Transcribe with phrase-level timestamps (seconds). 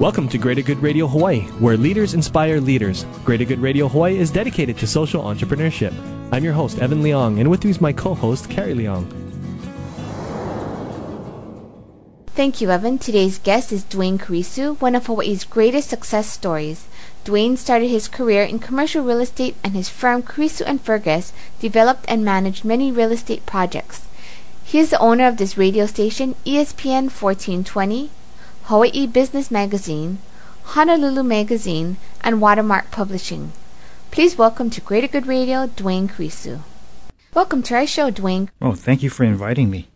[0.00, 3.04] Welcome to Greater Good Radio Hawaii, where leaders inspire leaders.
[3.22, 5.92] Greater Good Radio Hawaii is dedicated to social entrepreneurship.
[6.32, 9.04] I'm your host, Evan Leong, and with me is my co host, Carrie Leong.
[12.28, 12.96] Thank you, Evan.
[12.96, 16.86] Today's guest is Duane Kurisu, one of Hawaii's greatest success stories.
[17.24, 22.06] Duane started his career in commercial real estate, and his firm Kurisu and Fergus developed
[22.08, 24.06] and managed many real estate projects.
[24.64, 28.08] He is the owner of this radio station, ESPN 1420,
[28.70, 30.18] Hawaii Business Magazine,
[30.62, 33.50] Honolulu Magazine, and Watermark Publishing.
[34.12, 36.60] Please welcome to Greater Good Radio, Duane Kurisu.
[37.34, 38.48] Welcome to our show, Duane.
[38.62, 39.88] Oh, thank you for inviting me.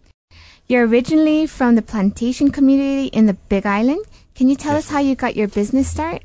[0.67, 4.05] You're originally from the plantation community in the Big Island.
[4.35, 4.87] Can you tell Yes.
[4.87, 6.25] us how you got your business start?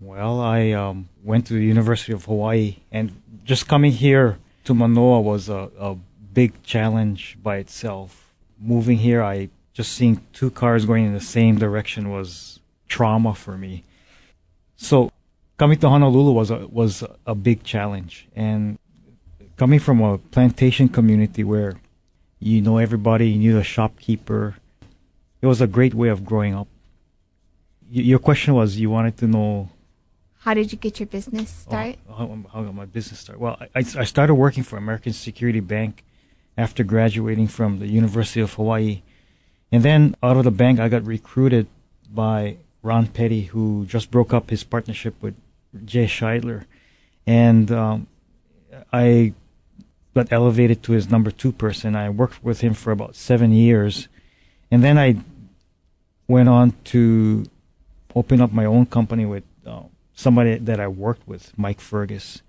[0.00, 5.20] Well, I um, went to the University of Hawaii, and just coming here to Manoa
[5.20, 5.94] was a, a
[6.34, 8.34] big challenge by itself.
[8.60, 13.56] Moving here, I just seeing two cars going in the same direction was trauma for
[13.56, 13.84] me.
[14.74, 15.12] So,
[15.56, 18.76] coming to Honolulu was a, was a big challenge, and
[19.56, 21.74] coming from a plantation community where
[22.40, 24.56] you know everybody, you knew the shopkeeper,
[25.40, 26.66] it was a great way of growing up.
[27.94, 29.70] Y- your question was you wanted to know
[30.40, 31.94] How did you get your business oh, start?
[32.10, 33.38] Oh, how, how got my business start?
[33.38, 36.04] Well, I, I started working for American Security Bank
[36.56, 39.02] after graduating from the University of Hawaii.
[39.70, 41.66] And then out of the bank, I got recruited
[42.12, 45.34] by Ron Petty, who just broke up his partnership with
[45.84, 46.64] Jay Scheidler.
[47.26, 48.06] And um,
[48.92, 49.34] I
[50.14, 51.94] got elevated to his number two person.
[51.94, 54.08] I worked with him for about seven years.
[54.70, 55.16] And then I
[56.26, 57.44] went on to
[58.14, 59.82] open up my own company with uh,
[60.14, 62.40] somebody that I worked with, Mike Fergus.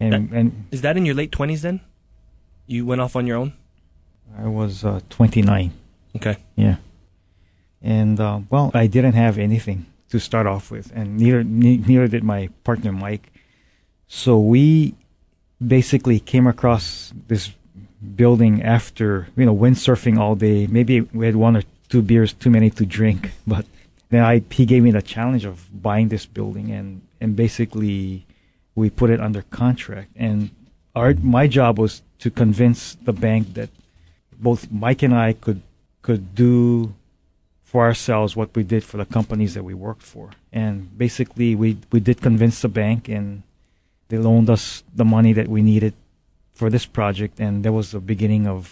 [0.00, 1.80] And, That- and Is that in your late 20s then?
[2.66, 3.52] You went off on your own?
[4.36, 5.72] I was uh, 29.
[6.16, 6.36] Okay.
[6.56, 6.76] Yeah.
[7.82, 12.24] And uh, well, I didn't have anything to start off with, and neither neither did
[12.24, 13.32] my partner Mike.
[14.06, 14.94] So we
[15.64, 17.52] basically came across this
[18.16, 20.66] building after you know windsurfing all day.
[20.66, 23.66] Maybe we had one or two beers too many to drink, but
[24.08, 28.24] then I he gave me the challenge of buying this building, and and basically
[28.74, 30.10] we put it under contract.
[30.16, 30.50] And
[30.94, 33.70] our my job was to convince the bank that
[34.38, 35.60] both Mike and I could
[36.04, 36.92] could do
[37.64, 40.30] for ourselves what we did for the companies that we worked for.
[40.52, 43.42] And basically, we we did convince the bank, and
[44.08, 45.94] they loaned us the money that we needed
[46.52, 48.62] for this project, and that was the beginning of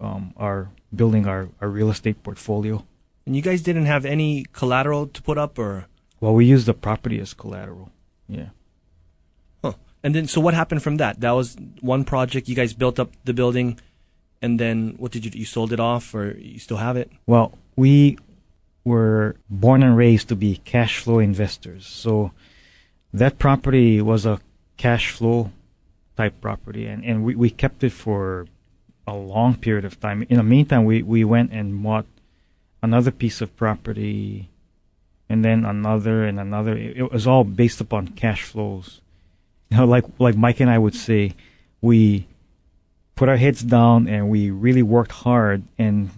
[0.00, 2.86] um, our building our, our real estate portfolio.
[3.26, 5.86] And you guys didn't have any collateral to put up or.
[6.20, 7.90] Well, we used the property as collateral.
[8.28, 8.50] Yeah.
[9.62, 9.74] Huh.
[10.02, 11.20] And then, so what happened from that?
[11.20, 12.48] That was one project.
[12.48, 13.78] You guys built up the building,
[14.42, 15.38] and then what did you do?
[15.38, 17.10] You sold it off, or you still have it?
[17.26, 18.18] Well, we
[18.84, 21.86] were born and raised to be cash flow investors.
[21.86, 22.32] So
[23.12, 24.40] that property was a
[24.76, 25.50] cash flow
[26.16, 28.46] type property, and, and we, we kept it for
[29.06, 30.26] a long period of time.
[30.28, 32.06] In the meantime, we, we went and bought
[32.82, 34.48] another piece of property,
[35.28, 36.76] and then another and another.
[36.76, 39.00] It, it was all based upon cash flows.
[39.70, 41.34] You know, like like Mike and I would say,
[41.80, 42.28] we
[43.16, 46.10] put our heads down and we really worked hard and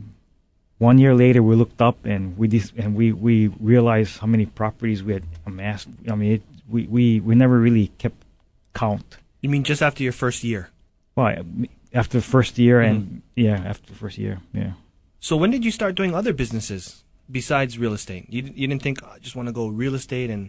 [0.78, 4.46] one year later we looked up and we dis- and we we realized how many
[4.46, 8.16] properties we had amassed i mean it, we we we never really kept
[8.74, 10.70] count You mean just after your first year?
[11.16, 11.34] well
[11.94, 13.40] after the first year and mm-hmm.
[13.46, 14.72] yeah after the first year yeah
[15.20, 18.24] So when did you start doing other businesses besides real estate?
[18.34, 20.44] You, didn't- you didn't think, "Oh, I just want to go real estate and.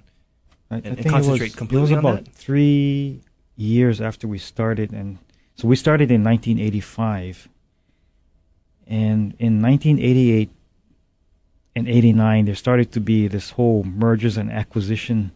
[0.69, 2.45] And- I and concentrate it was, completely it on was about that?
[2.45, 3.21] three
[3.57, 5.17] years after we started and
[5.59, 7.49] so we started in 1985
[8.87, 10.49] and in 1988
[11.75, 15.31] and 89 there started to be this whole mergers and acquisition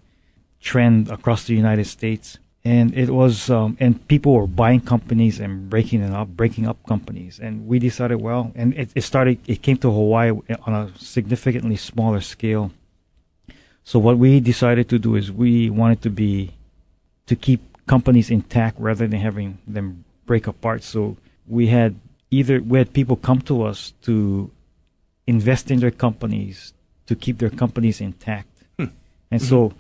[0.62, 2.38] trend across the united states.
[2.64, 6.78] And it was um, and people were buying companies and breaking them up breaking up
[6.88, 7.38] companies.
[7.38, 10.32] And we decided well and it, it started it came to hawaii
[10.66, 12.72] on a significantly smaller scale.
[13.84, 16.52] So what we decided to do is we wanted to be
[17.26, 20.84] to keep companies intact rather than having them break apart.
[20.84, 21.18] So
[21.48, 21.96] we had
[22.32, 24.52] either we had people come to us to
[25.28, 26.74] invest in their companies
[27.06, 28.48] to keep their companies intact.
[29.32, 29.74] And so,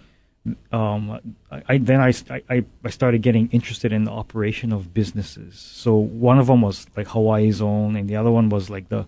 [0.71, 2.11] um, I, I then I,
[2.49, 5.59] I I started getting interested in the operation of businesses.
[5.59, 9.05] So one of them was like Hawaii Zone, and the other one was like the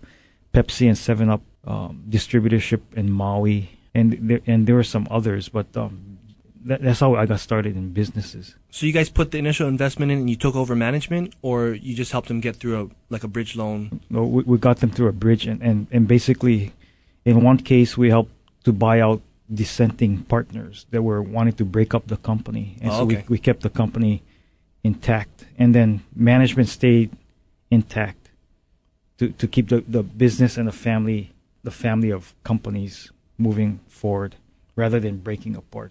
[0.54, 5.48] Pepsi and Seven Up um, distributorship in Maui, and there, and there were some others,
[5.48, 6.15] but um,
[6.66, 8.54] that, that's how I got started in businesses.
[8.70, 11.94] So you guys put the initial investment in and you took over management, or you
[11.94, 14.00] just helped them get through a like a bridge loan?
[14.10, 16.72] No, we, we got them through a bridge, and, and, and basically,
[17.24, 18.32] in one case, we helped
[18.64, 19.20] to buy out
[19.52, 23.24] dissenting partners that were wanting to break up the company, and Oh, so okay.
[23.28, 24.22] we, we kept the company
[24.82, 27.10] intact, and then management stayed
[27.70, 28.30] intact
[29.18, 34.36] to, to keep the, the business and the family the family of companies moving forward
[34.76, 35.90] rather than breaking apart.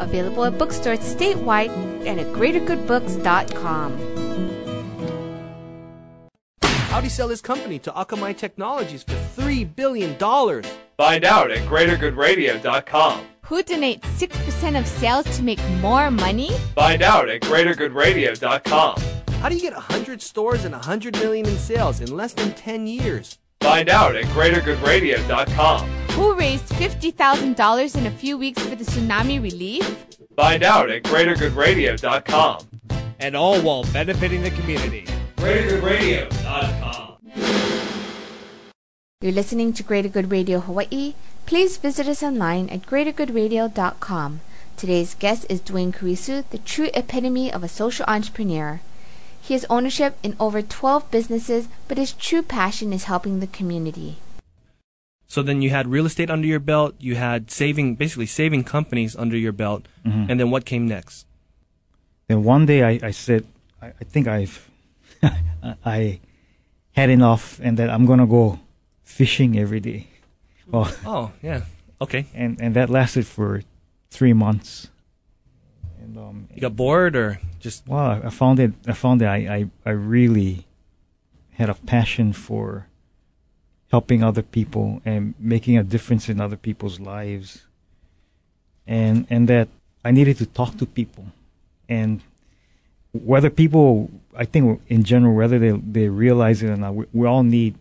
[0.00, 1.70] Available at bookstores statewide
[2.06, 4.26] and at greatergoodbooks.com.
[6.62, 9.12] How'd he sell his company to Akamai Technologies for
[9.42, 10.14] $3 billion?
[10.16, 13.26] Find out at greatergoodradio.com.
[13.42, 16.50] Who donates 6% of sales to make more money?
[16.74, 18.96] Find out at greatergoodradio.com.
[19.40, 22.86] How do you get 100 stores and 100 million in sales in less than 10
[22.86, 23.38] years?
[23.60, 26.05] Find out at greatergoodradio.com.
[26.16, 30.06] Who raised $50,000 in a few weeks for the tsunami relief?
[30.34, 32.58] Find out at greatergoodradio.com.
[33.20, 35.04] and all while benefiting the community.
[35.36, 37.16] greatergoodradio.com.
[39.20, 41.14] You're listening to Greater Good Radio Hawaii.
[41.44, 44.40] Please visit us online at greatergoodradio.com.
[44.78, 48.80] Today's guest is Duane Kurisu, the true epitome of a social entrepreneur.
[49.42, 54.16] He has ownership in over 12 businesses, but his true passion is helping the community.
[55.28, 59.16] So then you had real estate under your belt, you had saving, basically saving companies
[59.16, 61.26] under your belt, and then what came next?
[62.28, 63.44] Then one day I, I said,
[63.82, 64.68] I, I think I've,
[65.84, 66.20] I
[66.92, 68.58] had enough and that I'm going to go
[69.04, 70.06] fishing every day.
[70.70, 71.62] Well, Oh, yeah.
[72.00, 72.26] Okay.
[72.34, 73.62] and, and that lasted for
[74.10, 74.88] three months.
[76.00, 79.28] And, um, You got bored or just, well, I- I found it, I found that
[79.28, 80.66] I, I, I really
[81.54, 82.86] had a passion for
[83.90, 87.62] helping other people and making a difference in other people's lives.
[88.86, 89.68] And, and that
[90.04, 91.26] I needed to talk to people
[91.88, 92.22] and
[93.24, 97.26] whether people, I think in general, whether they they realize it or not, we, we
[97.26, 97.74] all need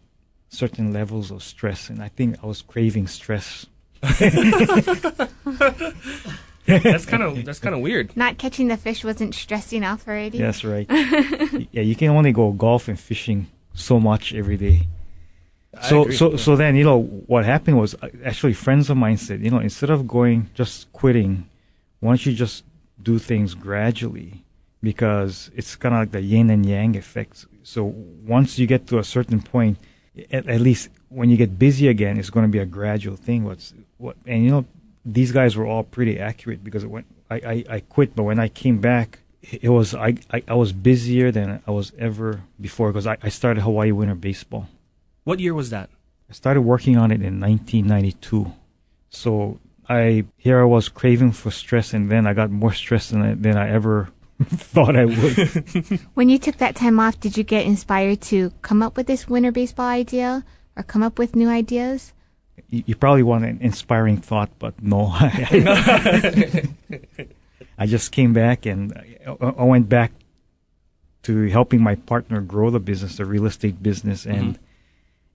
[0.50, 3.66] certain levels of stress, and I think I was craving stress.
[4.02, 4.20] that's
[7.06, 8.16] kind of, that's kind of weird.
[8.16, 10.38] Not catching the fish wasn't stressing enough already?
[10.38, 10.88] That's right.
[11.72, 14.88] yeah, you can only go golf and fishing so much every day.
[15.84, 19.42] So so so then you know what happened was uh, actually friends of mine said
[19.44, 21.50] you know instead of going just quitting,
[22.00, 22.64] why don't you just
[23.02, 24.44] do things gradually
[24.82, 27.46] because it's kind of like the yin and yang effect.
[27.64, 27.84] So
[28.26, 29.78] once you get to a certain point,
[30.32, 33.44] at, at least when you get busy again, it's going to be a gradual thing.
[33.44, 34.66] What's what and you know
[35.06, 38.48] these guys were all pretty accurate because when I, I, I quit, but when I
[38.48, 43.08] came back, it was I, I, I was busier than I was ever before because
[43.08, 44.68] I, I started Hawaii Winter Baseball.
[45.26, 45.90] What year was that?
[46.30, 48.54] I started working on it in 1992.
[49.10, 53.22] So I here I was craving for stress, and then I got more stress than
[53.22, 54.10] I, than I ever
[54.44, 56.00] thought I would.
[56.14, 59.28] When you took that time off, did you get inspired to come up with this
[59.28, 60.46] winter baseball idea
[60.78, 62.14] or come up with new ideas?
[62.70, 65.12] you, you probably want an inspiring thought, but no.
[67.78, 70.12] I just came back and I, I went back
[71.24, 74.65] to helping my partner grow the business, the real estate business, and mm-hmm.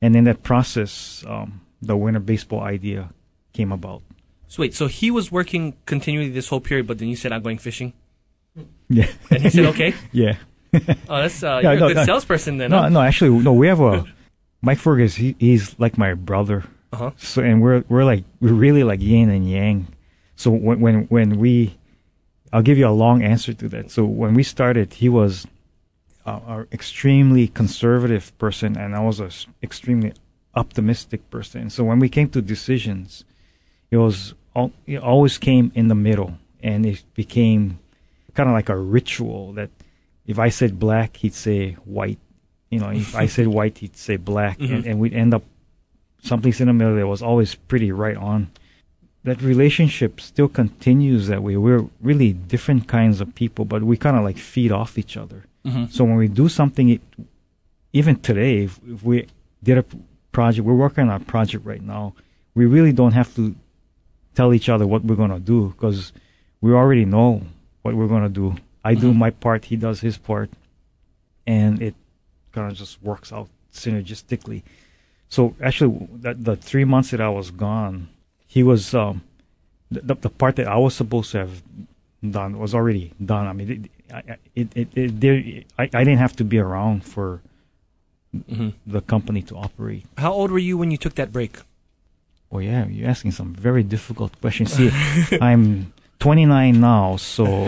[0.02, 3.10] And in that process, um, the winter baseball idea
[3.52, 4.02] came about.
[4.48, 7.42] So wait, so he was working continually this whole period, but then you said, I'm
[7.42, 7.92] going fishing?
[8.92, 9.94] Yeah, And he said, okay.
[10.12, 10.36] yeah.
[11.08, 12.04] Oh, that's, uh, Yeah, you're no, a good no.
[12.04, 12.72] salesperson then.
[12.72, 12.88] No, huh?
[12.88, 13.52] no, actually, no.
[13.52, 14.04] We have a
[14.62, 15.14] Mike Fergus.
[15.14, 16.64] He, he's like my brother.
[16.92, 17.12] Uh-huh.
[17.16, 19.86] So, and we're we're like we're really like yin and yang.
[20.34, 21.76] So when when when we,
[22.52, 23.92] I'll give you a long answer to that.
[23.92, 25.46] So when we started, he was
[26.26, 30.12] a, a extremely conservative person, and I was a s- extremely
[30.54, 31.70] optimistic person.
[31.70, 33.24] So when we came to decisions,
[33.90, 34.34] it was
[34.86, 37.78] it always came in the middle, and it became
[38.34, 39.70] kind of like a ritual that
[40.26, 42.18] if I said black, he'd say white.
[42.70, 44.74] You know, if I said white, he'd say black, mm-hmm.
[44.74, 45.42] and, and we'd end up
[46.22, 48.50] someplace in the middle that was always pretty right on.
[49.24, 51.56] that relationship still continues that way.
[51.56, 55.44] We're really different kinds of people, but we kind of like feed off each other.
[55.64, 55.90] Mhm.
[55.90, 57.00] So when we do something, it,
[57.92, 59.26] even today, if, if we
[59.62, 59.84] did a
[60.32, 62.14] project, we're working on a project right now.
[62.54, 63.54] We really don't have to
[64.34, 66.12] tell each other what we're gonna do because
[66.60, 67.42] we already know
[67.82, 68.56] what we're gonna do.
[68.84, 69.16] I do Mhm.
[69.16, 70.50] my part, he does his part,
[71.46, 71.94] and it
[72.52, 74.62] kind of just works out synergistically.
[75.28, 78.08] So actually, that the three months that I was gone,
[78.46, 79.22] he was um,
[79.90, 81.62] the, the the part that I was supposed to have
[82.28, 83.46] done was already done.
[83.46, 85.42] I mean, it, I, it, it, it, there,
[85.78, 87.40] I, I didn't have to be around for
[88.32, 88.74] Mhm.
[88.86, 90.04] the company to operate.
[90.16, 91.58] How old were you when you took that break?
[92.52, 94.72] Oh yeah, you're asking some very difficult questions.
[94.72, 94.90] See,
[95.40, 97.44] I'm 29 now, so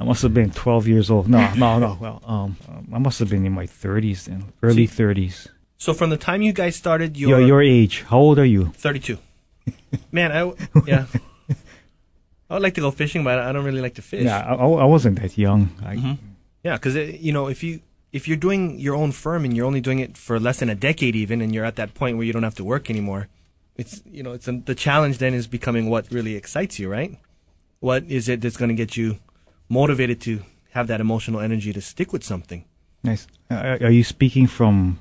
[0.00, 1.28] I must have been 12 years old.
[1.28, 1.96] No, no, no.
[2.00, 2.56] Well, um,
[2.92, 5.48] I must have been in my 30s and early 30s.
[5.78, 8.02] So from the time you guys started your, Your your age.
[8.08, 8.66] How old are you?
[8.76, 9.18] 32.
[10.12, 10.52] Man, I
[10.86, 11.06] yeah.
[12.50, 14.24] I would like to go fishing, but I don't really like to fish.
[14.24, 15.70] Yeah, I, I wasn't that young.
[15.84, 16.18] I, Mhm.
[16.64, 17.80] Yeah, because you know if you
[18.12, 20.74] if you're doing your own firm and you're only doing it for less than a
[20.74, 23.28] decade even, and you're at that point where you don't have to work anymore,
[23.76, 27.18] it's you know it's a, the challenge then is becoming what really excites you, right?
[27.80, 29.18] What is it that's going to get you
[29.68, 32.64] motivated to have that emotional energy to stick with something?
[33.04, 33.26] Nice.
[33.50, 34.98] Uh, are you speaking from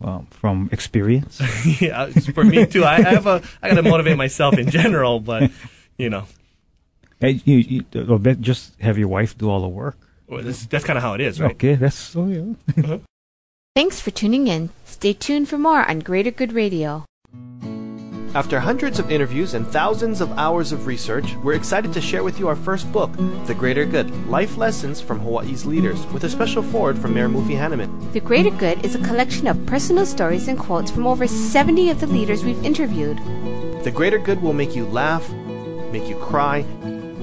[0.00, 1.40] well, from experience?
[1.80, 2.84] yeah, for me too.
[2.84, 5.50] I, I have a I got to motivate myself in general, but
[5.96, 6.26] you know
[7.20, 9.96] Hey, you, you, oh, or just have your wife do all the work.
[10.26, 11.50] well, that's, that's kind of how it is, right?
[11.52, 12.54] Okay, that's so yeah.
[12.78, 12.98] Uh-huh.
[13.76, 14.70] Thanks for tuning in.
[14.84, 17.04] Stay tuned for more on Greater Good Radio.
[18.34, 22.38] After hundreds of interviews and thousands of hours of research, we're excited to share with
[22.38, 23.10] you our first book,
[23.46, 27.56] The Greater Good Life Lessons from Hawaii's Leaders, with a special forward from Mayor Mufi
[27.56, 28.12] Hannemann.
[28.12, 32.00] The Greater Good is a collection of personal stories and quotes from over 70 of
[32.00, 33.18] the leaders we've interviewed.
[33.84, 35.28] The Greater Good will make you laugh,
[35.92, 36.64] make you cry,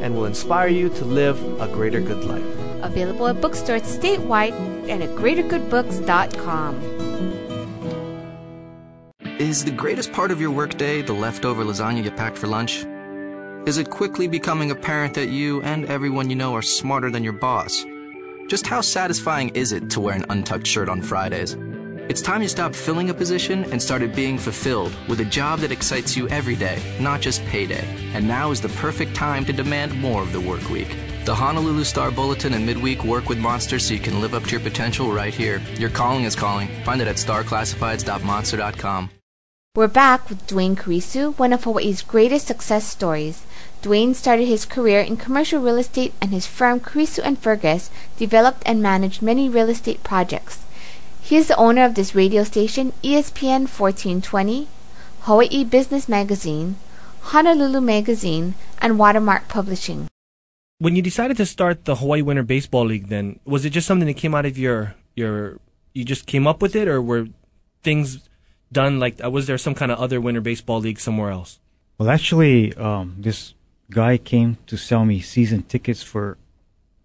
[0.02, 2.44] and will inspire you to live a greater good life.
[2.84, 4.54] Available at bookstores statewide
[4.90, 6.76] and at greatergoodbooks.com.
[9.40, 12.86] Is the greatest part of your workday the leftover lasagna you packed for lunch?
[13.68, 17.34] Is it quickly becoming apparent that you and everyone you know are smarter than your
[17.34, 17.86] boss?
[18.48, 21.58] Just how satisfying is it to wear an untucked shirt on Fridays?
[22.10, 25.74] It's time you stopped filling a position and started being fulfilled with a job that
[25.74, 27.86] excites you every day, not just payday.
[28.14, 30.96] And now is the perfect time to demand more of the work week.
[31.26, 34.52] The Honolulu Star Bulletin and Midweek work with Monster so you can live up to
[34.52, 35.62] your potential right here.
[35.78, 36.70] Your calling is calling.
[36.86, 39.10] Find it at starclassifieds.monster.com.
[39.76, 43.46] We're back with Duane Kurisu, one of Hawaii's greatest success stories.
[43.82, 48.64] Duane started his career in commercial real estate and his firm Kurisu and Fergus developed
[48.66, 50.64] and managed many real estate projects.
[51.28, 54.70] He is the owner of this radio station, ESPN 1420,
[55.28, 56.78] Hawaii Business Magazine,
[57.20, 60.08] Honolulu Magazine, and Watermark Publishing.
[60.80, 64.08] When you decided to start the Hawaii Winter Baseball League, then was it just something
[64.08, 65.60] that came out of your your
[65.94, 67.28] you just came up with it, or were
[67.84, 68.30] things
[68.72, 71.60] done like uh, was there some kind of other Winter Baseball League somewhere else?
[71.98, 73.54] Well, actually, um, this
[73.92, 76.38] guy came to sell me season tickets for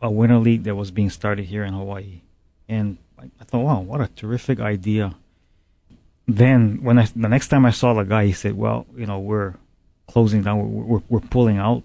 [0.00, 2.20] a winter league that was being started here in Hawaii,
[2.68, 2.98] and
[3.40, 5.14] I, thought, wow, what a terrific idea.
[6.26, 9.18] Then, when I the next time I saw the guy, he said, "Well, you know,
[9.18, 9.54] we're
[10.06, 10.72] closing down.
[10.72, 11.82] We're we're, we're pulling out."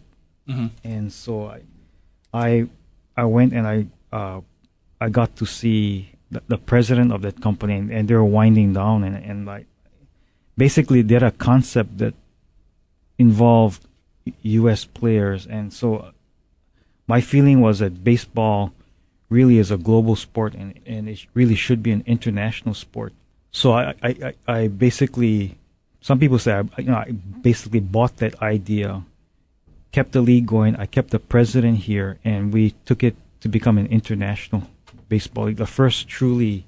[0.47, 0.67] Mm-hmm.
[0.85, 1.61] and so I,
[2.33, 2.67] I,
[3.17, 4.39] I went and I, uh,
[5.01, 8.73] I got to see the, the president of that company, and, and they were winding
[8.73, 9.65] down, and and like,
[10.57, 12.13] basically, they had a concept that
[13.17, 13.85] involved
[14.43, 14.85] U.S.
[14.85, 16.11] players, and so
[17.07, 18.73] my feeling was that baseball
[19.29, 23.13] really is a global sport, and and it really should be an international sport.
[23.51, 25.57] So I I, I, I basically,
[26.01, 29.03] some people say I, you know I basically bought that idea
[29.91, 30.75] kept the league going.
[30.75, 34.63] I kept the president here, and we took it to become an international
[35.09, 36.65] baseball league, the first truly,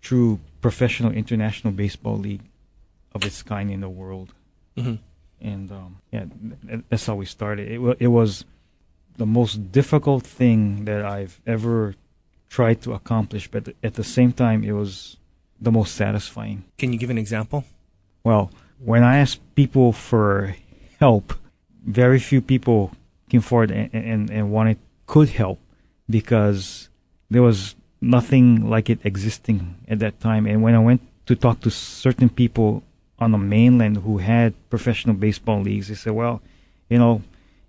[0.00, 2.42] true professional international baseball league
[3.14, 4.32] of its kind in the world.
[4.76, 4.98] Mhm.
[5.40, 6.24] And um, yeah,
[6.88, 7.68] that's how we started.
[7.68, 8.44] It it was
[9.16, 11.94] the most difficult thing that I've ever
[12.48, 15.16] tried to accomplish, but at the same time, it was
[15.60, 16.64] the most satisfying.
[16.78, 17.64] Can you give an example?
[18.24, 20.56] Well, when I asked people for
[20.98, 21.34] help,
[21.84, 22.92] very few people
[23.28, 25.58] came forward and, and, and wanted could help
[26.08, 26.88] because
[27.30, 30.46] there was nothing like it existing at that time.
[30.46, 32.82] And when I went to talk to certain people
[33.18, 36.42] on the mainland who had professional baseball leagues, they said, "Well,
[36.88, 37.22] you know,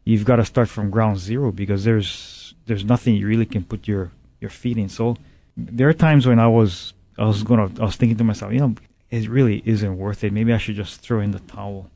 [0.04, 3.88] you've got to start from ground zero because there's there's nothing you really can put
[3.88, 5.18] your your feet in." So
[5.58, 8.60] there are times when I was I was gonna I was thinking to myself, you
[8.60, 8.76] know,
[9.12, 10.34] it really isn't worth it.
[10.34, 11.90] Maybe I should just throw in the towel.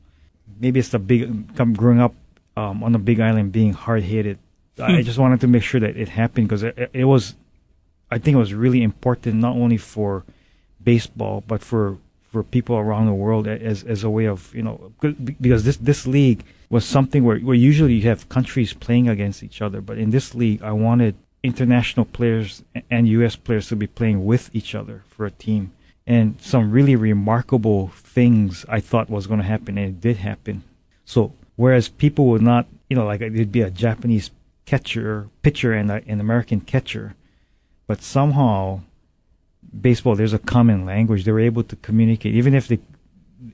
[0.60, 2.14] Maybe it's the big come growing up
[2.56, 4.38] um, on the Big Island being hard headed.
[4.80, 7.34] I just wanted to make sure that it happened because it, it was,
[8.12, 10.24] I think it was really important not only for
[10.82, 11.98] baseball but for
[12.28, 14.92] for people around the world as as a way of you know
[15.40, 19.62] because this this league was something where where usually you have countries playing against each
[19.62, 23.36] other, but in this league I wanted international players and U.S.
[23.36, 25.72] players to be playing with each other for a team
[26.08, 30.64] and some really remarkable things I thought was going to happen, and it did happen.
[31.04, 34.30] So whereas people would not, you know, like it'd be a Japanese
[34.64, 37.14] catcher, pitcher, and a, an American catcher,
[37.86, 38.80] but somehow
[39.80, 41.24] baseball there's a common language.
[41.24, 42.78] They were able to communicate, even if they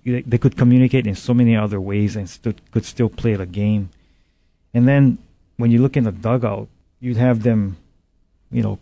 [0.04, 3.90] they could communicate in so many other ways and st- could still play the game.
[4.72, 5.18] And then
[5.56, 6.68] when you look in the dugout,
[7.00, 7.76] you'd have them,
[8.50, 8.78] you know,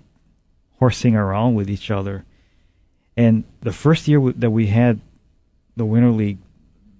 [0.78, 2.24] horsing around with each other
[3.16, 5.00] and the first year that we had
[5.76, 6.38] the Winter League,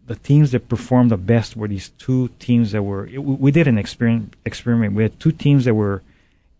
[0.06, 3.08] the teams that performed the best were these two teams that were.
[3.18, 4.34] We did an experiment.
[4.44, 4.94] Experiment.
[4.94, 6.02] We had two teams that were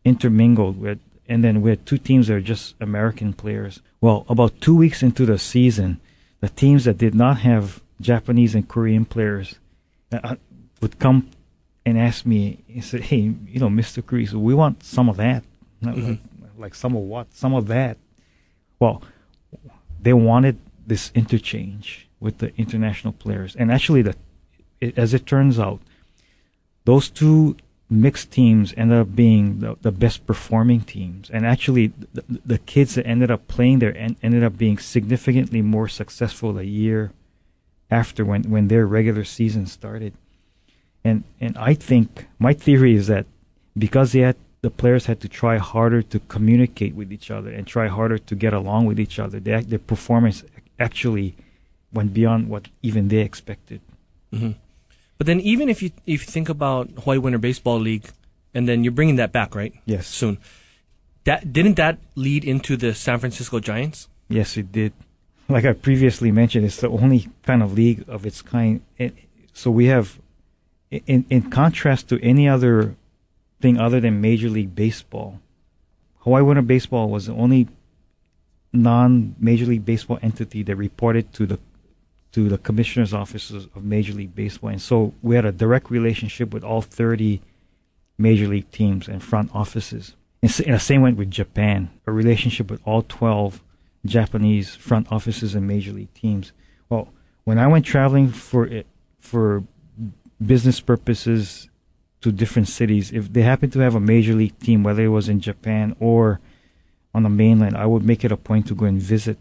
[0.05, 0.99] intermingled with,
[1.33, 3.81] and then we had two teams that are just American players.
[4.03, 5.99] Well, about two weeks into the season,
[6.41, 9.59] the teams that did not have Japanese and Korean players
[10.12, 10.37] uh,
[10.83, 11.31] would come
[11.87, 14.05] and ask me and say, "Hey, you know, Mr.
[14.05, 15.43] Crease, we want some of that.
[15.83, 16.43] Mm-hmm.
[16.43, 17.33] Like, like some of what?
[17.33, 17.97] Some of that."
[18.79, 19.03] Well,
[19.99, 23.57] they wanted this interchange with the international players.
[23.57, 24.17] And actually, the,
[24.83, 25.81] it, as it turns out,
[26.85, 27.57] those two
[27.92, 31.30] mixed teams ended up being the, the best performing teams.
[31.30, 35.62] And actually, the, the kids that ended up playing there en- ended up being significantly
[35.62, 37.12] more successful a year
[37.90, 40.14] after when, when their regular season started.
[41.04, 43.26] And and I think my theory is that
[43.76, 47.66] because they had the players had to try harder to communicate with each other and
[47.66, 49.40] try harder to get along with each other.
[49.40, 50.44] Their, their performance
[50.78, 51.34] actually
[51.92, 53.80] went beyond what even they expected.
[54.32, 54.52] Mm-hmm.
[55.19, 58.09] But then, even if you if you think about Hawaii Winter Baseball League,
[58.54, 59.73] and then you're bringing that back, right?
[59.85, 60.07] Yes.
[60.07, 60.38] Soon.
[61.25, 64.09] That didn't that lead into the San Francisco Giants?
[64.29, 64.92] Yes, it did.
[65.48, 68.81] Like I previously mentioned, it's the only kind of league of its kind.
[68.98, 69.14] It,
[69.53, 70.18] so we have,
[70.90, 72.96] in in contrast to any other
[73.61, 75.40] thing other than Major League Baseball.
[76.20, 77.68] Hawaii Winter Baseball was the only
[78.72, 81.59] non Major League Baseball entity that reported to the
[82.33, 86.53] to the commissioner's offices of Major League Baseball, and so we had a direct relationship
[86.53, 87.40] with all 30
[88.18, 90.14] Major League teams and front offices.
[90.42, 93.62] And the same went with Japan, a relationship with all 12
[94.05, 96.53] Japanese front offices and Major League teams.
[96.88, 97.09] Well,
[97.45, 98.87] when I went traveling for it,
[99.21, 99.62] for
[100.45, 101.68] business purposes
[102.21, 103.12] to different cities.
[103.12, 106.40] If they happened to have a major league team, whether it was in Japan or
[107.14, 109.38] on the mainland, I would make it a point to go and visit.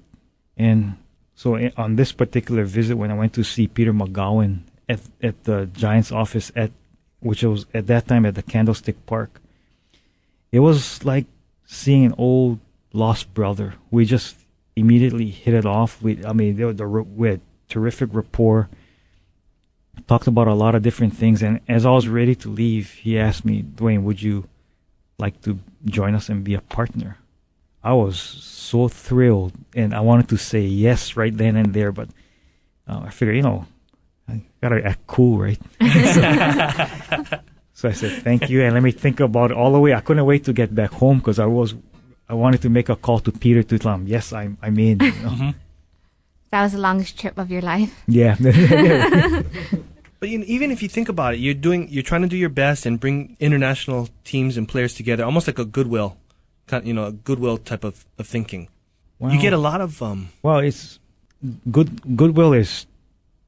[0.57, 0.97] And
[1.41, 5.43] so eh, on this particular visit, when I went to see Peter Magowan at at
[5.45, 6.69] the Giants office at
[7.19, 9.41] which was at that time at the Candlestick Park,
[10.51, 11.25] it was like
[11.65, 12.59] seeing an old
[12.93, 13.73] lost brother.
[13.89, 14.35] We just
[14.75, 15.99] immediately hit it off.
[16.03, 18.69] We, I mean, the, we had terrific rapport
[20.07, 21.41] talked about a lot of different things.
[21.41, 24.47] And as I was ready to leave, he asked me, Duane, would you
[25.17, 27.17] like to join us and be a partner?
[27.83, 32.09] I was so thrilled, and I wanted to say yes right then and there, but
[32.87, 33.65] uh, I figured, you know,
[34.29, 35.59] I gotta act cool, right?
[35.81, 36.21] so,
[37.73, 39.93] so, I said thank you, and let me think about it all the way.
[39.93, 41.73] I couldn't wait to get back home because I was,
[42.29, 44.99] I wanted to make a call to Peter to tell him, yes, I'm, I'm in.
[44.99, 45.29] You know?
[45.29, 45.49] mm-hmm.
[46.51, 48.03] That was the longest trip of your life.
[48.07, 48.35] Yeah.
[50.19, 52.37] but you know, even if you think about it, you're doing, you're trying to do
[52.37, 56.17] your best and bring international teams and players together, almost like a goodwill,
[56.71, 58.69] kind, you know, a goodwill type of, of thinking.
[59.21, 60.29] You get a lot of um.
[60.41, 60.97] Well, it's
[61.69, 62.17] good.
[62.17, 62.87] Goodwill is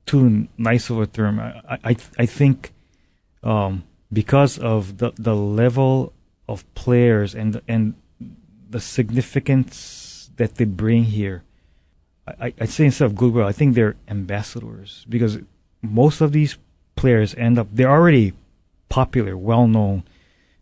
[0.05, 1.39] too nice of a term.
[1.39, 2.73] I I I think
[3.41, 6.13] um, because of the the level
[6.47, 7.95] of players and and
[8.69, 11.41] the significance that they bring here
[12.27, 15.39] I, I say instead of goodwill, I think they're ambassadors because
[15.81, 16.57] most of these
[16.95, 18.33] players end up they're already
[18.89, 20.03] popular, well known,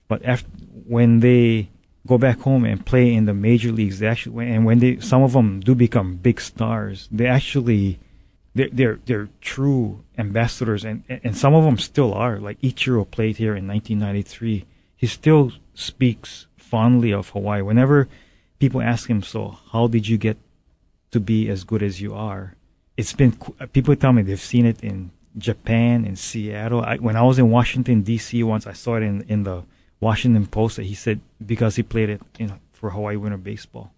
[0.07, 0.47] but after
[0.87, 1.69] when they
[2.07, 5.23] go back home and play in the major leagues, they actually and when they some
[5.23, 7.99] of them do become big stars, they actually
[8.53, 12.39] they're they're, they're true ambassadors, and and some of them still are.
[12.39, 14.65] Like Ichiro played here in 1993.
[14.95, 17.61] He still speaks fondly of Hawaii.
[17.61, 18.07] Whenever
[18.59, 20.37] people ask him, "So how did you get
[21.11, 22.55] to be as good as you are.
[22.97, 26.81] It's been uh, people tell me they've seen it in Japan, in Seattle.
[26.81, 28.41] I, when I was in Washington D.C.
[28.43, 29.63] once, I saw it in in the
[30.01, 33.91] Washington Post that he said because he played it know, for Hawaii Winter Baseball.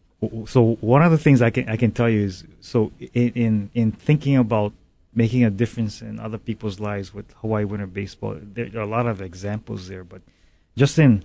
[0.45, 3.69] so one of the things I can I can tell you is so in in,
[3.73, 4.73] in thinking about
[5.15, 9.07] making a difference in other people's lives with Hawaii Winter Baseball, there are a lot
[9.07, 10.03] of examples there.
[10.03, 10.21] But
[10.75, 11.23] just in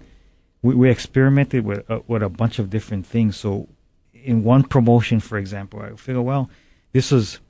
[0.63, 3.37] we, we experimented with uh, with a bunch of different things.
[3.37, 3.69] So
[4.13, 6.51] in one promotion, for example, I figure well,
[6.93, 7.41] this was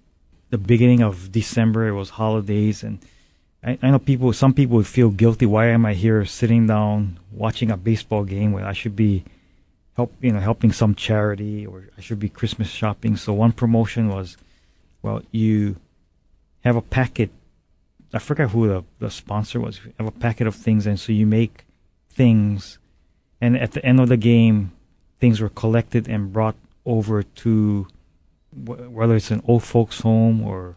[0.51, 1.88] the beginning of December.
[1.88, 3.01] It was holidays, and
[3.64, 4.33] I, I know people.
[4.33, 5.47] Some people would feel guilty.
[5.47, 9.25] Why am I here sitting down watching a baseball game when I should be
[9.99, 13.16] help you know helping some charity or I should be Christmas shopping.
[13.16, 14.37] So one promotion was,
[15.03, 15.77] well, you
[16.61, 17.31] have a packet.
[18.14, 19.81] I forgot who the, the sponsor was.
[19.85, 21.66] You have a packet of things, and so you make
[22.09, 22.79] things,
[23.40, 24.73] and at the end of the game,
[25.18, 27.88] things were collected and brought over to
[28.55, 30.77] whether it's an old folks home or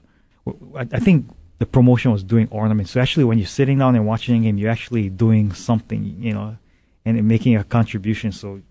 [0.76, 1.30] I, think
[1.62, 2.90] the promotion was doing ornaments.
[2.90, 6.34] So actually, when you're sitting down and watching a game, you're actually doing something, you
[6.34, 6.58] know,
[7.06, 8.32] and making a contribution.
[8.32, 8.64] So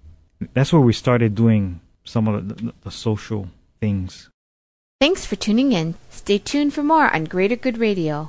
[0.55, 3.46] that's where we started doing some of the, the, the social
[3.81, 4.29] things.
[5.00, 5.94] Thanks for tuning in.
[6.11, 8.29] Stay tuned for more on Greater Good Radio.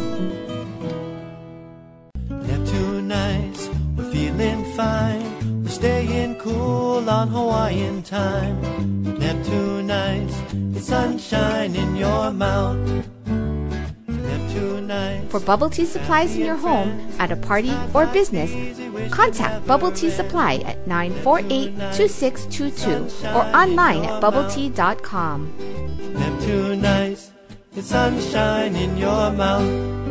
[4.81, 5.63] fine.
[5.63, 8.57] We're staying cool on Hawaiian time.
[9.19, 10.37] Neptune Ice,
[10.75, 12.81] it's sunshine in your mouth.
[15.31, 18.51] For bubble tea supplies in your home, at a party, or business,
[19.09, 25.37] contact Bubble Tea Supply at 948 2622 or online at bubbletea.com.
[26.19, 27.31] Neptune Ice,
[27.77, 30.10] it's sunshine in your mouth.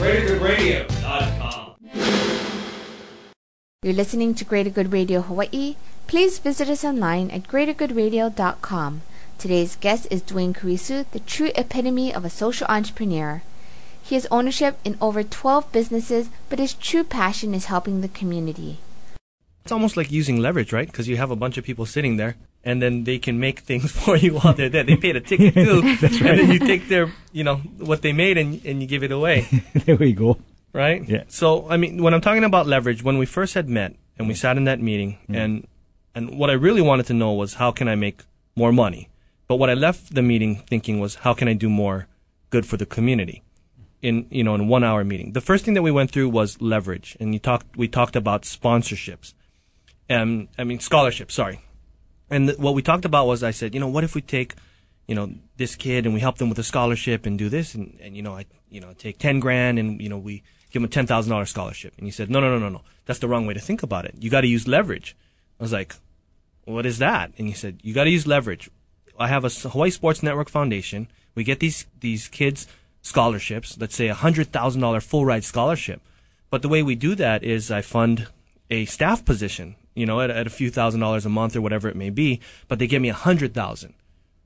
[0.00, 1.74] greatergoodradio.com.
[3.82, 5.76] You're listening to Greater Good Radio Hawaii.
[6.06, 9.02] Please visit us online at greatergoodradio.com.
[9.36, 13.42] Today's guest is Duane Kurisu, the true epitome of a social entrepreneur.
[14.02, 18.78] He has ownership in over 12 businesses, but his true passion is helping the community.
[19.64, 20.86] It's almost like using leverage, right?
[20.86, 23.90] Because you have a bunch of people sitting there, and then they can make things
[24.04, 24.84] for you while they're there.
[24.84, 26.30] They paid a ticket too, That's right.
[26.30, 29.12] and then you take their, you know, what they made and and you give it
[29.12, 30.38] away, there we go.
[30.72, 31.06] right?
[31.08, 31.24] Yeah.
[31.28, 34.34] So I mean, when I'm talking about leverage, when we first had met and we
[34.34, 34.38] mm.
[34.38, 35.36] sat in that meeting, mm.
[35.36, 35.66] and
[36.14, 38.22] and what I really wanted to know was how can I make
[38.56, 39.08] more money,
[39.46, 42.08] but what I left the meeting thinking was how can I do more
[42.50, 43.42] good for the community
[44.02, 45.32] in you know in one hour meeting.
[45.32, 48.42] The first thing that we went through was leverage, and you talked we talked about
[48.42, 49.34] sponsorships,
[50.08, 51.34] and I mean scholarships.
[51.34, 51.60] Sorry,
[52.30, 54.54] and th- what we talked about was I said, you know, what if we take,
[55.06, 57.98] you know, this kid and we help them with a scholarship and do this, and
[58.00, 60.84] and you know I you know take ten grand and you know we give them
[60.84, 63.28] a ten thousand dollar scholarship, and you said, no no no no no, that's the
[63.28, 64.14] wrong way to think about it.
[64.18, 65.16] You got to use leverage.
[65.58, 65.94] I was like,
[66.64, 67.32] what is that?
[67.36, 68.70] And he said, you got to use leverage.
[69.18, 71.08] I have a Hawaii Sports Network Foundation.
[71.34, 72.66] We get these these kids
[73.02, 73.76] scholarships.
[73.78, 76.00] Let's say a hundred thousand dollar full ride scholarship.
[76.48, 78.28] But the way we do that is I fund
[78.70, 81.88] a staff position, you know, at, at a few thousand dollars a month or whatever
[81.88, 82.40] it may be.
[82.68, 83.94] But they give me a hundred thousand.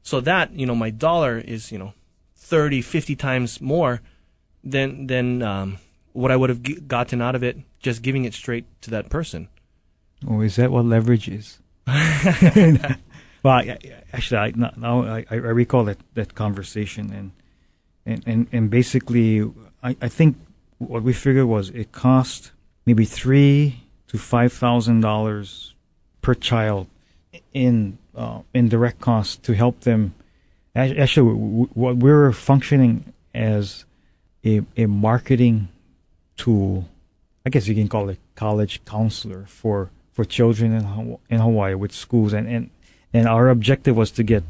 [0.02, 1.94] So that you know, my dollar is you know,
[2.37, 4.00] 30, 50 times more
[4.62, 5.78] than than um,
[6.12, 9.11] what I would have g- gotten out of it just giving it straight to that
[9.11, 9.48] person.
[10.26, 11.59] Oh, is that what leverage is?
[11.87, 12.88] well,
[13.44, 13.78] I,
[14.12, 17.33] actually, I, now- now I, I recall that, that conversation, and
[18.07, 19.42] and, and, and basically,
[19.83, 20.37] I, I think
[20.78, 22.52] what we figured was it cost
[22.87, 25.74] maybe three to five thousand dollars
[26.22, 26.86] per child
[27.52, 30.14] in uh, in direct costs to help them.
[30.76, 31.32] Actually,
[31.74, 33.84] what we're functioning as
[34.44, 35.68] a, a marketing
[36.36, 36.88] tool
[37.46, 41.74] I guess you can call it college counselor for for children in Haw- in Hawaii
[41.74, 42.70] with schools and and
[43.12, 44.42] and our objective was to get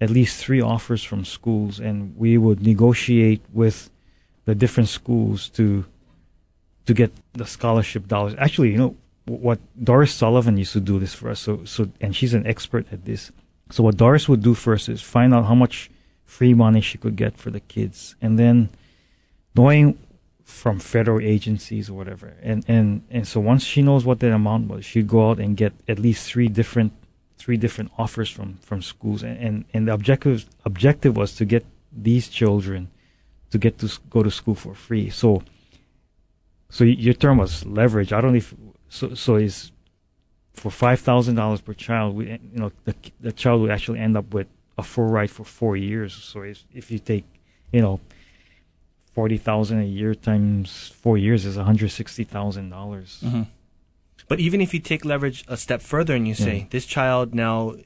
[0.00, 3.90] at least three offers from schools and we would negotiate with
[4.46, 5.84] the different schools to
[6.88, 8.94] to get the scholarship dollars actually you know
[9.44, 9.58] what
[9.90, 13.00] Doris Sullivan used to do this for us so so and she's an expert at
[13.04, 13.22] this
[13.70, 15.90] So what Doris would do first is find out how much
[16.24, 18.70] free money she could get for the kids, and then
[19.54, 19.98] knowing
[20.44, 24.68] from federal agencies or whatever, and and and so once she knows what that amount
[24.68, 26.92] was, she'd go out and get at least three different
[27.36, 31.64] three different offers from from schools, and and, and the objective objective was to get
[31.92, 32.88] these children
[33.50, 35.10] to get to go to school for free.
[35.10, 35.42] So
[36.70, 38.12] so your term was leverage.
[38.12, 38.54] I don't know if
[38.88, 39.14] so.
[39.14, 39.72] So is
[40.54, 44.16] for five thousand dollars per child, we you know the the child would actually end
[44.16, 46.12] up with a full ride for four years.
[46.14, 47.24] So if if you take
[47.72, 48.00] you know
[49.14, 53.22] forty thousand a year times four years is one hundred sixty thousand dollars.
[54.28, 56.64] But even if you take leverage a step further and you say, Yeah.
[56.68, 57.76] this child now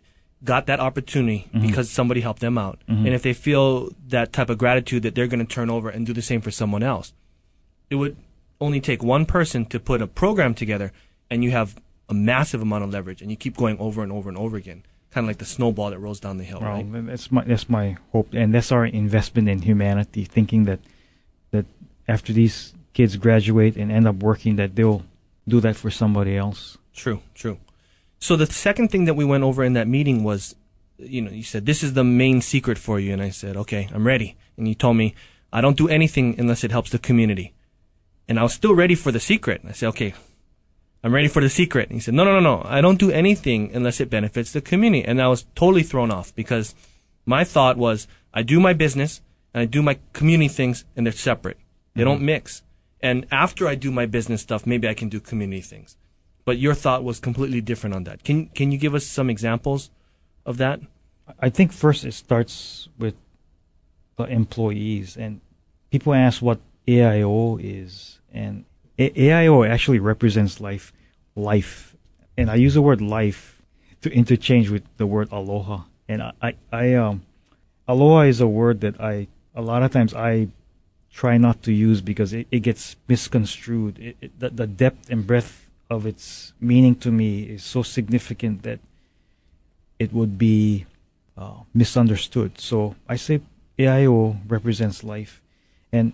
[0.43, 1.63] got that opportunity Mhm.
[1.69, 2.81] because somebody helped them out.
[2.89, 3.07] Mhm.
[3.07, 6.05] And if they feel that type of gratitude that they're going to turn over and
[6.05, 7.13] do the same for someone else,
[7.91, 8.17] it would
[8.63, 10.93] only take one person to put a program together
[11.31, 11.69] and you have
[12.09, 14.83] a massive amount of leverage and you keep going over and over and over again.
[15.11, 17.07] Kind of like the snowball that rolls down the hill, Well, right?
[17.07, 20.25] that's my that's my hope, and that's our investment in humanity.
[20.25, 20.81] Thinking that
[21.51, 21.67] that
[22.09, 25.03] after these kids graduate and end up working, that they'll
[25.47, 26.79] do that for somebody else.
[26.95, 27.59] True, true.
[28.21, 30.55] So the second thing that we went over in that meeting was,
[30.99, 33.89] you know, you said this is the main secret for you, and I said, okay,
[33.93, 34.37] I'm ready.
[34.57, 35.15] And you told me
[35.53, 37.53] I don't do anything unless it helps the community,
[38.29, 39.63] and I was still ready for the secret.
[39.67, 40.15] I said, okay,
[41.03, 41.89] I'm ready for the secret.
[41.89, 44.61] And he said, no, no, no, no, I don't do anything unless it benefits the
[44.61, 46.75] community, and I was totally thrown off because
[47.27, 49.21] my thought was I do my business
[49.55, 51.59] and I do my community things, and they're separate.
[51.95, 52.27] They don't mm-hmm.
[52.27, 52.63] mix.
[53.01, 55.97] And after I do my business stuff, maybe I can do community things
[56.45, 58.25] but your thought was completely different on that.
[58.25, 59.91] Can can you give us some examples
[60.45, 60.81] of that?
[61.39, 63.15] I think first it starts with
[64.17, 65.41] the employees, and
[65.91, 66.61] people ask what
[66.99, 68.65] AIO is, and
[68.99, 70.93] AIO actually represents life,
[71.35, 71.97] life,
[72.37, 73.63] and I use the word life
[74.03, 77.23] to interchange with the word aloha, and I, I, I um,
[77.87, 80.49] aloha is a word that I a lot of times I
[81.13, 83.99] try not to use because it, it gets misconstrued.
[83.99, 88.63] It, it, the, the depth and breadth of its meaning to me is so significant
[88.63, 88.81] that
[89.99, 90.87] it would be
[91.37, 92.59] uh, misunderstood.
[92.59, 93.41] So I say
[93.79, 95.41] AIO represents life,
[95.93, 96.13] and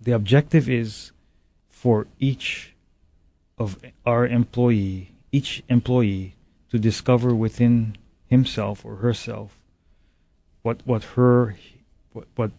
[0.00, 1.12] the objective is
[1.68, 2.74] for each
[3.58, 6.34] of our employee, each employee,
[6.70, 9.58] to discover within himself or herself
[10.62, 11.56] what what her
[12.12, 12.50] what, what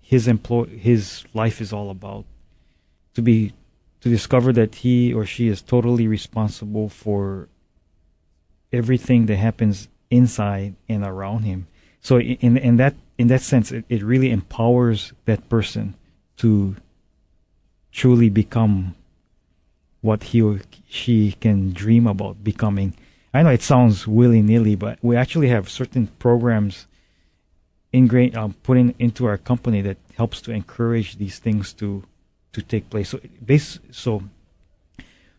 [0.00, 2.24] his employ his life is all about.
[3.14, 3.52] To be
[4.00, 7.48] to discover that he or she is totally responsible for
[8.72, 11.66] everything that happens inside and around him.
[12.00, 15.94] So in in that in that sense, it, it really empowers that person
[16.38, 16.76] to
[17.92, 18.94] truly become
[20.00, 22.94] what he or she can dream about becoming.
[23.32, 26.86] I know it sounds willy nilly, but we actually have certain programs
[27.92, 32.04] ingrained, um, put in, into our company that helps to encourage these things to
[32.56, 33.10] to take place.
[33.10, 34.22] So, base, so,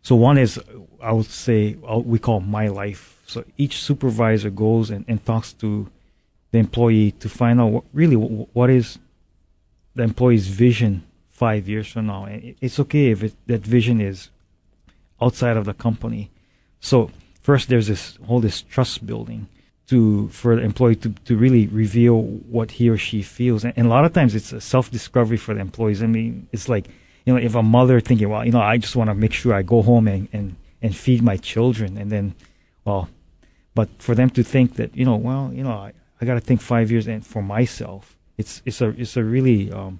[0.03, 0.59] so one is,
[1.01, 3.23] I would say, uh, we call my life.
[3.25, 5.89] So each supervisor goes and, and talks to
[6.51, 8.99] the employee to find out what, really wh- what is
[9.97, 12.27] the employee's vision five years from now.
[12.29, 14.29] It's okay if it, that vision is
[15.21, 16.31] outside of the company.
[16.79, 19.47] So first, there's this whole this trust building
[19.87, 23.63] to for the employee to, to really reveal what he or she feels.
[23.63, 26.01] And, and a lot of times it's a self discovery for the employees.
[26.01, 26.87] I mean, it's like
[27.27, 29.53] you know, if a mother thinking, well, you know, I just want to make sure
[29.53, 32.35] I go home and, and, and feed my children, and then,
[32.85, 33.09] well,
[33.75, 36.39] but for them to think that you know, well, you know, I, I got to
[36.39, 38.16] think five years and for myself.
[38.37, 39.99] It's it's a it's a really um,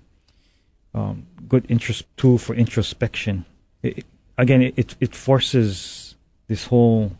[0.94, 3.46] um, good interest tool for introspection.
[3.84, 4.06] It, it-
[4.38, 6.16] again, it it forces
[6.48, 7.12] this whole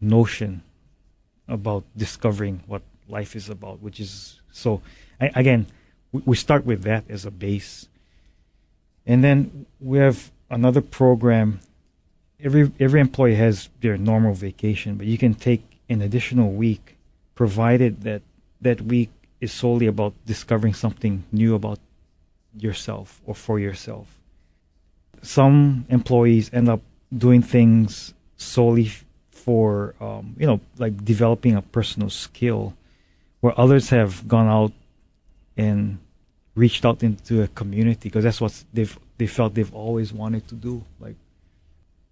[0.00, 0.62] notion
[1.48, 4.82] about discovering what life is about, which is so.
[5.20, 5.66] I, again,
[6.12, 7.88] we, we start with that as a base,
[9.06, 11.60] and then we have another program.
[12.42, 16.96] Every every employee has their normal vacation, but you can take an additional week,
[17.36, 18.22] provided that
[18.60, 19.10] that week
[19.44, 21.78] is solely about discovering something new about
[22.56, 24.06] yourself or for yourself.
[25.22, 26.80] Some employees end up
[27.16, 28.90] doing things solely
[29.30, 32.74] for um, you know like developing a personal skill,
[33.40, 34.72] where others have gone out
[35.56, 35.98] and
[36.54, 40.54] reached out into a community because that's what they've they felt they've always wanted to
[40.54, 40.82] do.
[40.98, 41.16] Like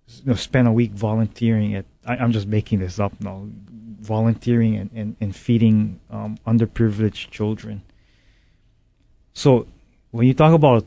[0.08, 3.46] you know, spend a week volunteering at I, I'm just making this up now,
[4.00, 7.82] volunteering and, and, and feeding um, underprivileged children.
[9.32, 9.66] So
[10.10, 10.84] when you talk about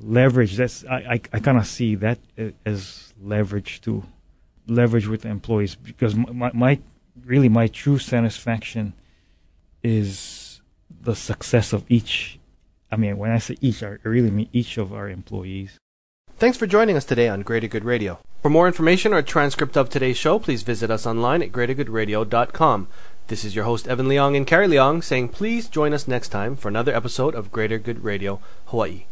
[0.00, 2.18] leverage, that's I, I, I kind of see that
[2.66, 4.04] as leverage too,
[4.66, 6.78] leverage with the employees because my my
[7.24, 8.92] really my true satisfaction
[9.82, 10.60] is
[11.00, 12.38] the success of each.
[12.90, 15.78] I mean, when I say each, I really mean each of our employees.
[16.42, 18.18] Thanks for joining us today on Greater Good Radio.
[18.42, 22.88] For more information or a transcript of today's show, please visit us online at greatergoodradio.com.
[23.28, 26.56] This is your host, Evan Leong and Carrie Leong, saying please join us next time
[26.56, 29.04] for another episode of Greater Good Radio Hawaii.